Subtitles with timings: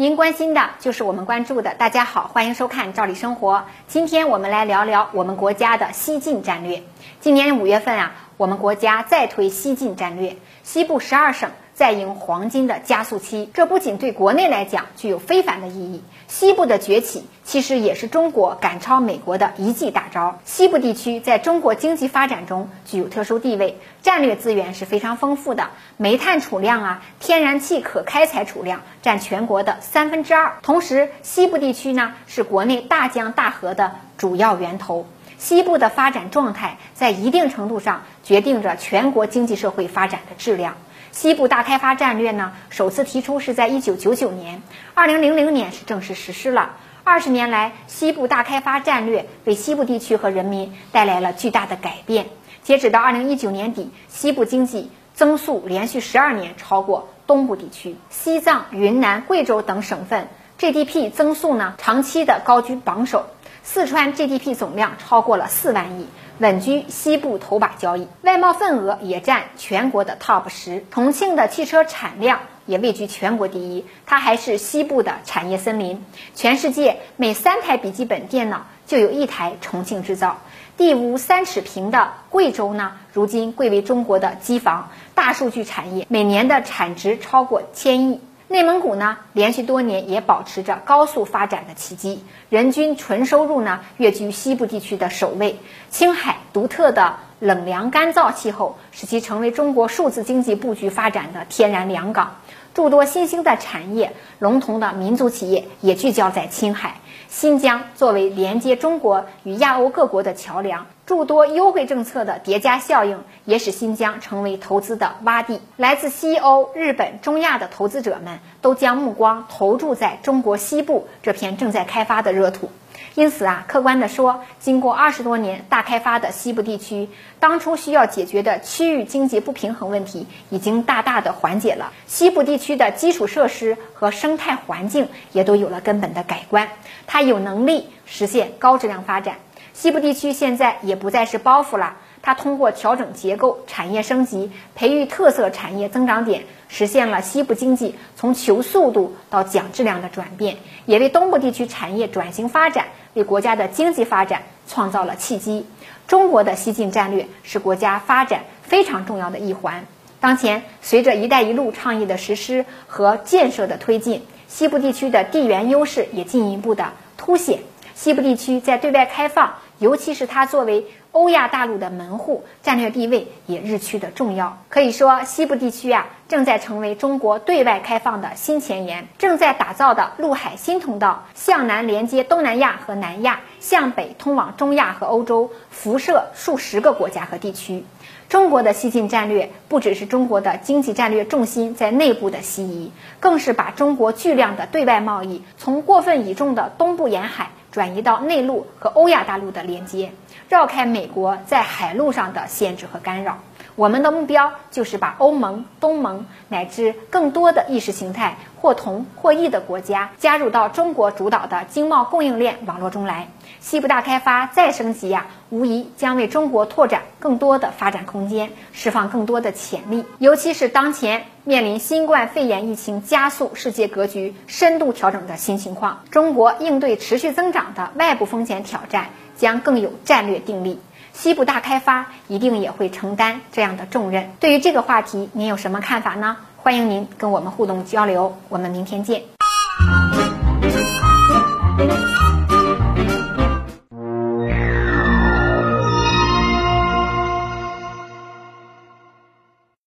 [0.00, 1.74] 您关心的就是我们关注的。
[1.74, 3.56] 大家好，欢迎收看《赵丽生活》。
[3.88, 6.84] 今天我们来聊聊我们国家的西进战略。
[7.18, 11.50] 今年五月份啊，我们国家再推西进战略，西部十二省。
[11.78, 20.40] 在迎黄金的加速期，这不仅对国内来讲具有非凡的意义，西部的崛起其实也是中国赶超美国的一记大招。
[20.44, 30.56] 西部地区在中国经济发展中具有特殊地位，战略资源是非常丰富的，煤炭储量啊，天然气可开采储量占全国的三分之二。
[30.62, 35.06] 同时，西部地区呢是国内大江大河的主要源头，
[35.38, 40.76] 西部的发展状态在一定程度上决定着全国经济社会发展的质量。
[41.12, 44.62] 西部大开发战略呢，首次提出是在一九九九年，
[44.94, 46.72] 二零零零年是正式实施了。
[47.02, 52.26] 二十年来，西部大开发战略为西部地区和人民带来了巨大的改变。
[52.62, 57.96] 截止到二零一九年底，西部经济增速连续十二年超过东部地区。
[58.10, 63.24] 西藏、云南、贵州等省份 GDP 增速呢，长期的高居榜首。
[63.70, 66.06] 四川 GDP 总量超过了四万亿。
[66.38, 70.86] 稳居西部头把交椅，外贸份额也占全国的 top 十。
[70.90, 76.02] 重庆的汽车产量也位居全国第一，它还是西部的产业森林。
[76.34, 80.38] 全世界每三台笔记本电脑就有一台重庆制造。
[80.78, 84.88] 地无三尺平的贵州呢，如今贵为中国的机房。
[85.14, 88.20] 大数据产业每年的产值超过千亿。
[88.50, 95.58] 内蒙古呢，连续多年也保持着高速发展的奇迹，人均纯收入呢跃居西部地区的首位。
[95.90, 102.36] 青海独特的冷凉干燥气候，使其成为中国数字经济布局发展的天然良港。
[102.78, 106.94] 诸多新兴的产业、龙头的民族企业也聚焦在青海。
[107.28, 115.60] 新疆作为连接中国与亚欧各国的桥梁，诸多优惠政策的叠加效应也使新疆成为投资的洼地。
[115.76, 122.70] 来自西欧、日本、中亚的投资者们都将目光投注在中国西部这片正在开发的热土。
[123.14, 127.08] 因此啊，客观地说，经过二十多年大开发的西部地区，
[127.40, 131.92] 当初需要解决的区域经济不平衡问题已经大大的缓解了。
[132.06, 136.68] 西部地区的基础设施和生态环境也都有了根本的改观，
[137.06, 139.36] 它有能力实现高质量发展。
[139.72, 141.96] 西部地区现在也不再是包袱了。
[142.22, 150.56] 它通过调整结构、产业升级、培育特色产业增长点，实现了西部经济从求速度到讲质量的转变，
[150.86, 155.66] 也为东部地区产业转型发展、为国家的经济发展创造了契机。
[156.06, 159.84] 中国的西进战略是国家发展非常重要的一环。
[160.20, 167.60] 当前，随着“一带一路”倡议的实施和建设的推进，西部地区的地缘优势也进一步的凸显。
[167.98, 174.56] 西部地区在对外开放，尤其是它作为欧亚大陆的门户，战略地位也日趋的重要。
[174.68, 187.84] 可以说，西部地区啊，正在成为中国对外开放的新前沿，正在打造的陆海新通道，向南连接东南亚和南亚，向北通往中亚和欧洲，辐射数十个国家和地区。
[188.28, 197.50] 中国的西进战略，不只是中国的经济战略重心在内部的西移，更是把中国巨量的对外贸易从过分倚重的东部沿海。
[197.78, 200.10] 转移到内陆和欧亚大陆的连接，
[200.48, 203.38] 绕开美国在海路上的限制和干扰。
[203.78, 213.28] 我们的目标就是把欧盟、东盟乃至更多的意识形态或同或异的国家加入到中国主导的经贸供应链网络中来。
[213.60, 220.04] 西部大开发再升级呀，无疑将为中国拓展更多的发展空间，释放更多的潜力。
[220.18, 230.80] 尤其是当前面临新冠肺炎疫情加速世界格局深度调整的新情况，中国应对持续增长的外部风险挑战将更有战略定力。
[231.18, 234.30] 西部大开发一定也会承担这样的重任。
[234.38, 236.36] 对于这个话题您有什么看法呢？
[236.56, 239.20] 欢迎您跟我们互动交流我们明天见。